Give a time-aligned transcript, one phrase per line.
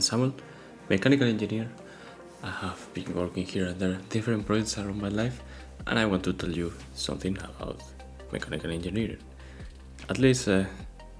[0.00, 0.34] Samuel,
[0.88, 1.68] mechanical engineer.
[2.42, 5.42] I have been working here and there different projects around my life,
[5.86, 7.82] and I want to tell you something about
[8.32, 9.18] mechanical engineering.
[10.08, 10.64] At least uh,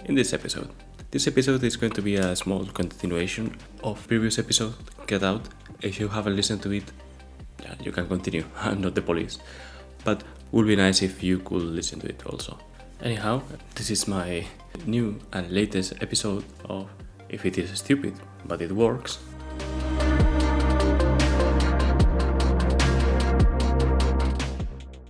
[0.04, 0.70] in this episode.
[1.10, 4.74] This episode is going to be a small continuation of previous episode,
[5.06, 5.48] Get Out.
[5.80, 6.84] If you haven't listened to it,
[7.62, 8.44] yeah, you can continue.
[8.60, 9.38] I'm not the police,
[10.04, 12.58] but would be nice if you could listen to it also.
[13.02, 13.42] Anyhow,
[13.74, 14.46] this is my
[14.86, 16.88] new and latest episode of
[17.28, 18.14] If It Is Stupid,
[18.44, 19.18] but It Works.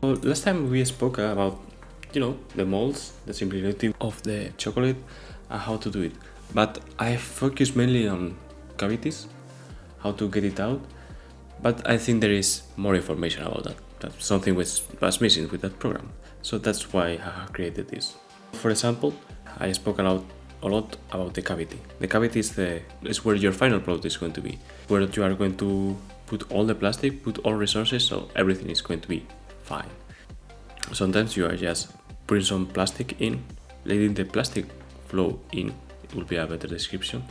[0.00, 1.60] Well, last time we spoke about,
[2.12, 4.96] you know, the molds, the simplicity of the chocolate,
[5.50, 6.12] and how to do it.
[6.54, 8.36] But I focus mainly on
[8.78, 9.26] cavities,
[9.98, 10.80] how to get it out.
[11.60, 13.76] But I think there is more information about that.
[14.00, 16.10] That's something which was missing with that program.
[16.42, 18.16] So that's why I created this.
[18.52, 19.12] For example,
[19.58, 20.24] I spoke a lot,
[20.62, 21.78] a lot about the cavity.
[22.00, 25.22] The cavity is, the, is where your final product is going to be, where you
[25.22, 29.08] are going to put all the plastic, put all resources, so everything is going to
[29.08, 29.26] be
[29.62, 29.88] fine.
[30.92, 31.92] Sometimes you are just
[32.26, 33.42] putting some plastic in,
[33.84, 34.66] letting the plastic
[35.06, 35.74] flow in.
[36.02, 37.22] It will be a better description.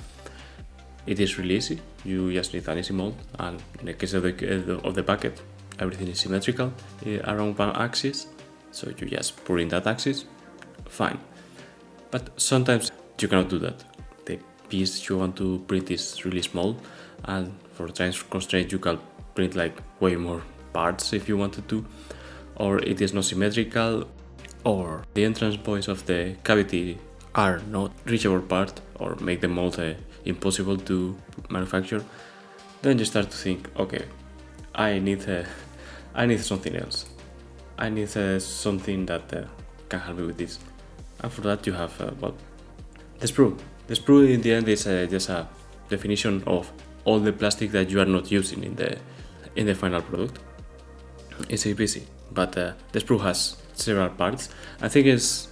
[1.05, 1.79] It is really easy.
[2.03, 5.41] You just need an easy mold, and in the case of the, of the bucket,
[5.79, 6.73] everything is symmetrical
[7.05, 8.27] eh, around one axis.
[8.71, 10.25] So you just put in that axis,
[10.85, 11.19] fine.
[12.11, 12.91] But sometimes
[13.21, 13.83] you cannot do that.
[14.25, 16.77] The piece you want to print is really small,
[17.25, 18.99] and for time constraint, you can
[19.35, 20.41] print like way more
[20.73, 21.85] parts if you wanted to,
[22.55, 24.07] or it is not symmetrical,
[24.63, 26.97] or the entrance points of the cavity
[27.35, 29.93] are not reachable part, or make the mold uh,
[30.25, 31.15] impossible to
[31.49, 32.03] manufacture.
[32.81, 34.05] Then you start to think, okay,
[34.75, 35.43] I need uh,
[36.13, 37.05] I need something else.
[37.79, 39.43] I need uh, something that uh,
[39.87, 40.59] can help me with this
[41.21, 42.35] and for that you have uh, well
[43.19, 45.47] the sprue the sprue in the end is just a
[45.89, 46.71] definition of
[47.05, 48.97] all the plastic that you are not using in the
[49.55, 50.39] in the final product.
[51.49, 54.49] It's a easy but uh, the sprue has several parts.
[54.81, 55.47] I think it's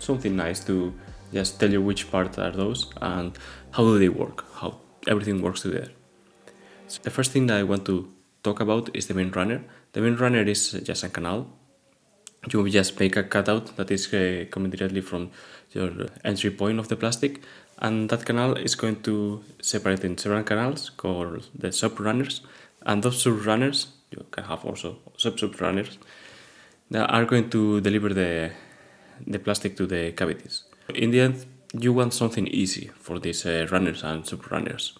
[0.00, 0.94] something nice to
[1.32, 3.36] just tell you which parts are those and
[3.72, 5.90] how do they work how everything works together.
[6.88, 9.64] So the first thing that i want to talk about is the main runner.
[9.92, 11.48] The main runner is just a canal
[12.52, 15.30] you just make a cutout that is uh, coming directly from
[15.72, 15.90] your
[16.24, 17.40] entry point of the plastic
[17.78, 22.40] and that canal is going to separate in several canals called the subrunners
[22.86, 25.98] and those subrunners you can have also sub-subrunners
[26.90, 28.50] that are going to deliver the
[29.26, 30.64] the plastic to the cavities.
[30.94, 34.92] In the end you want something easy for these uh, runners and subrunners.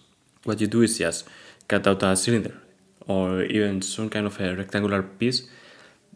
[0.43, 1.27] What you do is just
[1.67, 2.55] cut out a cylinder
[3.07, 5.47] or even some kind of a rectangular piece.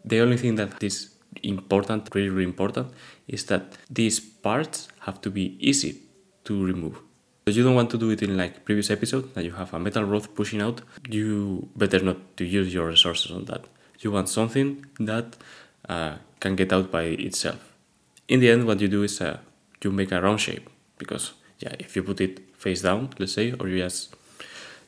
[0.04, 1.11] The only thing that is
[1.42, 2.88] important, really, really important,
[3.28, 6.00] is that these parts have to be easy
[6.44, 7.00] to remove.
[7.46, 9.78] So you don't want to do it in like previous episode that you have a
[9.78, 10.80] metal rod pushing out.
[11.08, 13.64] You better not to use your resources on that.
[14.00, 15.36] You want something that
[15.88, 17.72] uh, can get out by itself.
[18.28, 19.38] In the end, what you do is uh,
[19.82, 23.52] you make a round shape because yeah, if you put it face down, let's say,
[23.58, 24.14] or you just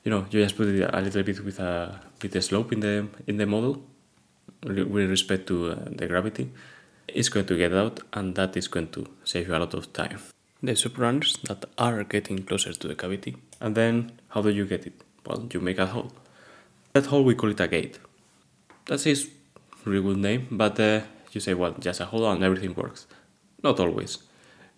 [0.04, 2.80] you know you just put it a little bit with a with a slope in
[2.80, 3.82] the in the model,
[4.64, 6.50] with respect to uh, the gravity
[7.08, 9.92] is going to get out and that is going to save you a lot of
[9.92, 10.18] time.
[10.62, 14.86] The subrunners that are getting closer to the cavity and then how do you get
[14.86, 15.02] it?
[15.26, 16.12] Well, you make a hole.
[16.92, 17.98] That hole we call it a gate.
[18.86, 19.30] That is
[19.86, 21.00] a really good name, but uh,
[21.32, 23.06] you say well just a hole and everything works.
[23.62, 24.18] Not always.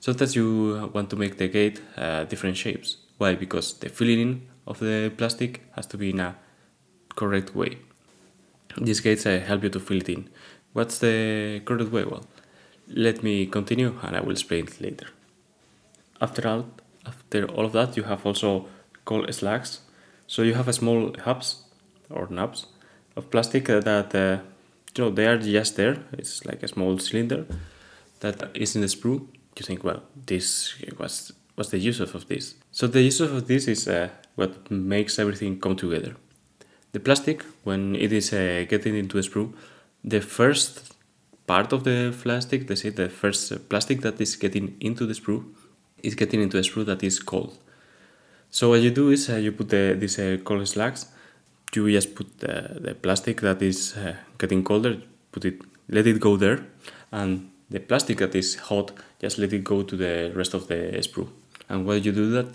[0.01, 2.99] Sometimes you want to make the gate uh, different shapes.
[3.19, 3.35] Why?
[3.35, 6.37] Because the filling of the plastic has to be in a
[7.15, 7.79] correct way.
[8.81, 10.29] These gates uh, help you to fill it in.
[10.73, 12.05] What's the correct way?
[12.05, 12.27] Well,
[12.89, 15.07] let me continue and I will explain it later.
[16.21, 16.67] After all,
[17.07, 18.67] after all of that, you have also
[19.05, 19.81] cold slugs.
[20.27, 21.65] So you have a small hubs
[22.11, 22.67] or knobs
[23.17, 24.43] of plastic that uh,
[24.97, 25.97] you know they are just there.
[26.13, 27.47] It's like a small cylinder
[28.21, 29.27] that is in the sprue.
[29.59, 32.55] You think, well, this was what's the use of this?
[32.73, 36.17] So the use of this is uh, what makes everything come together.
[36.97, 39.53] The plastic, when it is uh, getting into a sprue,
[40.03, 40.95] the first
[41.47, 45.45] part of the plastic, they say the first plastic that is getting into the sprue,
[46.03, 47.59] is getting into a sprue that is cold.
[48.51, 51.05] So what you do is uh, you put the, these uh, cold slugs,
[51.75, 54.97] you just put the, the plastic that is uh, getting colder,
[55.33, 55.61] put it,
[55.91, 56.65] let it go there,
[57.13, 60.99] and the plastic that is hot, just let it go to the rest of the
[61.03, 61.29] sprue.
[61.69, 62.47] And while you do that,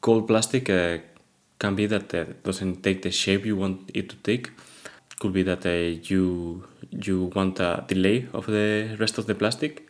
[0.00, 0.98] cold plastic uh,
[1.58, 4.50] can be that it doesn't take the shape you want it to take.
[5.18, 9.88] Could be that uh, you you want a delay of the rest of the plastic.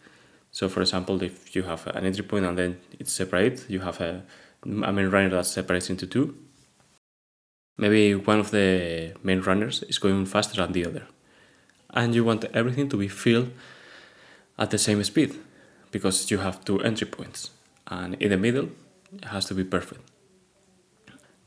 [0.52, 4.00] So, for example, if you have an entry point and then it's separate, you have
[4.00, 4.22] a
[4.64, 6.36] a main runner that separates into two.
[7.78, 11.06] Maybe one of the main runners is going faster than the other.
[11.90, 13.50] And you want everything to be filled
[14.58, 15.34] at the same speed
[15.90, 17.50] because you have two entry points.
[17.86, 18.70] And in the middle,
[19.12, 20.00] it has to be perfect.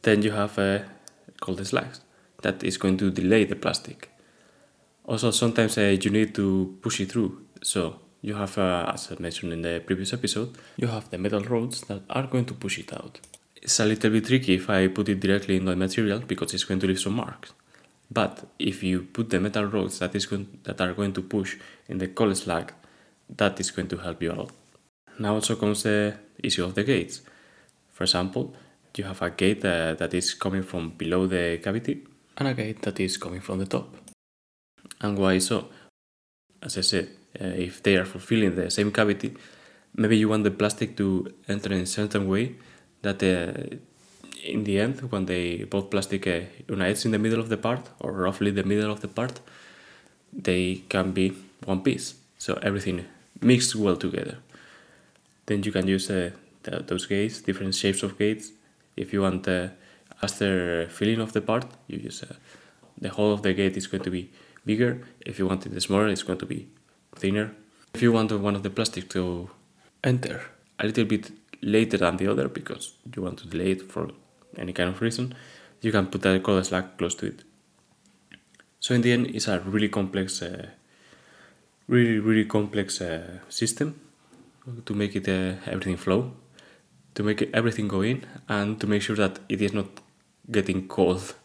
[0.01, 0.85] Then you have a
[1.47, 2.01] the slags
[2.41, 4.09] that is going to delay the plastic.
[5.05, 7.45] Also, sometimes uh, you need to push it through.
[7.63, 11.41] So you have, uh, as I mentioned in the previous episode, you have the metal
[11.41, 13.19] rods that are going to push it out.
[13.55, 16.63] It's a little bit tricky if I put it directly in the material because it's
[16.63, 17.53] going to leave some marks.
[18.11, 21.57] But if you put the metal rods that is going, that are going to push
[21.87, 22.73] in the cold slag,
[23.37, 24.51] that is going to help you a lot.
[25.19, 27.21] Now also comes the issue of the gates.
[27.91, 28.55] For example,
[28.99, 32.05] you have a gate uh, that is coming from below the cavity
[32.37, 33.87] and a gate that is coming from the top.
[35.01, 35.69] And why so?
[36.61, 37.07] As I said,
[37.41, 39.35] uh, if they are fulfilling the same cavity,
[39.95, 42.55] maybe you want the plastic to enter in a certain way
[43.01, 43.77] that uh,
[44.43, 47.89] in the end, when they both plastic uh, unites in the middle of the part,
[47.99, 49.39] or roughly the middle of the part,
[50.33, 51.33] they can be
[51.65, 52.15] one piece.
[52.37, 53.05] So everything
[53.41, 54.37] mixed well together.
[55.45, 56.31] Then you can use uh,
[56.63, 58.51] the, those gates, different shapes of gates.
[58.99, 59.69] If you want uh,
[60.21, 62.35] after filling of the part, you use uh,
[62.99, 64.31] the whole of the gate is going to be
[64.65, 65.01] bigger.
[65.25, 66.67] If you want it smaller, it's going to be
[67.15, 67.47] thinner.
[67.93, 69.49] If you want one of the plastic to
[70.03, 70.41] enter
[70.79, 71.31] a little bit
[71.61, 74.09] later than the other because you want to delay it for
[74.57, 75.33] any kind of reason,
[75.81, 77.43] you can put a color slag close to it.
[78.79, 80.67] So in the end, it's a really complex, uh,
[81.87, 83.99] really really complex uh, system
[84.85, 86.31] to make it uh, everything flow,
[87.19, 89.87] to make everything go in, and to make sure that it is not
[90.49, 91.35] getting cold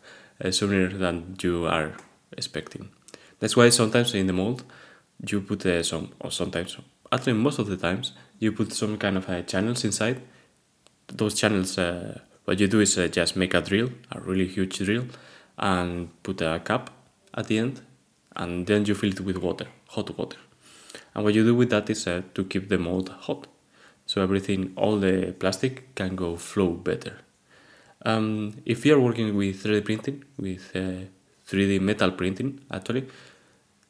[0.40, 1.96] uh, sooner than you are
[2.38, 2.90] expecting.
[3.40, 4.62] That's why sometimes in the mold
[5.28, 6.76] you put uh, some, or sometimes,
[7.10, 10.22] actually most of the times, you put some kind of uh, channels inside.
[11.08, 14.78] Those channels, uh, what you do is uh, just make a drill, a really huge
[14.78, 15.06] drill,
[15.58, 16.90] and put a cap
[17.36, 17.80] at the end,
[18.36, 20.38] and then you fill it with water, hot water.
[21.16, 23.48] And what you do with that is uh, to keep the mold hot.
[24.14, 27.18] So everything, all the plastic can go flow better.
[28.04, 31.06] Um, if you are working with 3D printing, with uh,
[31.48, 33.08] 3D metal printing, actually,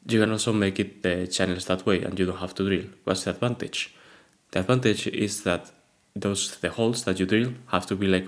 [0.07, 2.85] you can also make it the channels that way and you don't have to drill.
[3.03, 3.93] What's the advantage?
[4.49, 5.71] The advantage is that
[6.15, 8.27] those the holes that you drill have to be like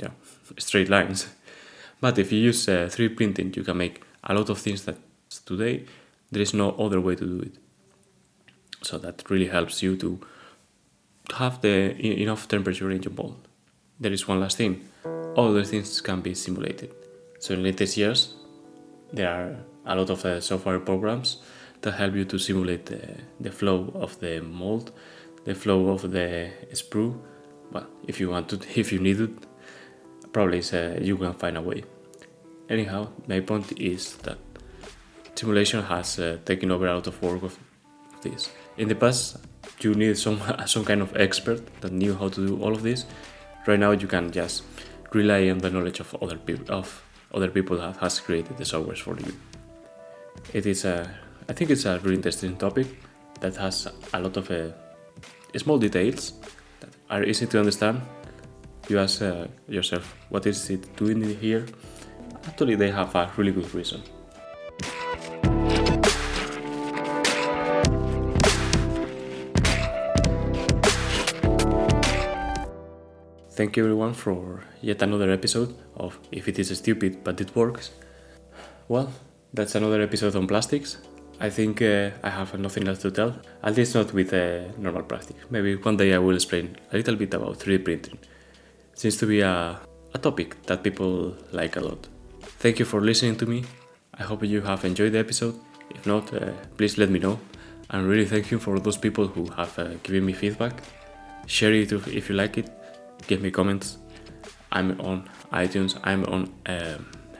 [0.00, 0.10] yeah,
[0.58, 1.26] straight lines.
[2.00, 4.98] But if you use uh, 3D printing, you can make a lot of things that
[5.44, 5.86] today
[6.30, 7.54] there is no other way to do it.
[8.82, 10.20] So that really helps you to
[11.34, 13.48] have the enough temperature in your mold.
[13.98, 14.88] There is one last thing.
[15.34, 16.94] All the things can be simulated.
[17.38, 18.34] So in latest years,
[19.12, 19.56] there are
[19.86, 21.38] a lot of uh, software programs
[21.82, 24.92] that help you to simulate the, the flow of the mold,
[25.44, 27.18] the flow of the sprue.
[27.72, 29.30] Well, if you want to, if you need it,
[30.32, 31.84] probably uh, you can find a way.
[32.68, 34.38] Anyhow, my point is that
[35.34, 37.58] simulation has uh, taken over a lot of work of
[38.22, 38.50] this.
[38.76, 39.36] In the past,
[39.80, 43.06] you need some some kind of expert that knew how to do all of this.
[43.66, 44.62] Right now, you can just
[45.12, 47.02] rely on the knowledge of other people of
[47.34, 49.32] other people that has created the softwares for you.
[50.52, 51.10] It is a,
[51.48, 52.86] I think it's a really interesting topic
[53.40, 54.68] that has a lot of uh,
[55.56, 56.32] small details
[56.80, 58.00] that are easy to understand.
[58.88, 61.66] You ask uh, yourself, what is it doing here?
[62.46, 64.02] Actually, they have a really good reason.
[73.56, 77.90] Thank you everyone for yet another episode of If It Is Stupid But It Works.
[78.86, 79.10] Well,
[79.54, 80.98] that's another episode on plastics.
[81.40, 85.04] I think uh, I have nothing else to tell, at least not with uh, normal
[85.04, 85.36] plastic.
[85.50, 88.18] Maybe one day I will explain a little bit about 3D printing.
[88.92, 89.80] It seems to be a,
[90.12, 92.06] a topic that people like a lot.
[92.58, 93.64] Thank you for listening to me.
[94.12, 95.58] I hope you have enjoyed the episode.
[95.88, 97.40] If not, uh, please let me know.
[97.88, 100.82] And really thank you for those people who have uh, given me feedback.
[101.46, 102.75] Share it if you like it
[103.26, 103.98] give me comments.
[104.72, 106.98] I'm on iTunes, I'm on uh,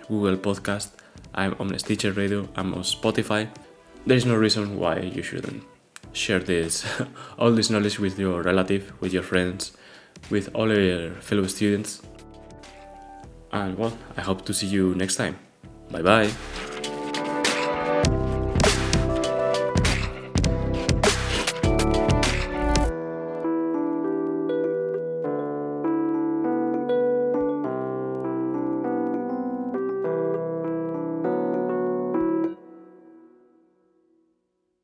[0.09, 0.91] Google Podcast,
[1.35, 3.49] I'm on Stitcher Radio, I'm on Spotify.
[4.07, 5.65] There is no reason why you shouldn't
[6.13, 6.87] share this,
[7.39, 9.77] all this knowledge with your relative, with your friends,
[10.31, 12.03] with all your fellow students.
[13.53, 15.39] And well, I hope to see you next time.
[15.91, 16.31] Bye bye.